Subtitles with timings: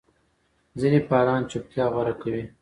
[0.79, 2.43] ځینې فعالان چوپتیا غوره کوي.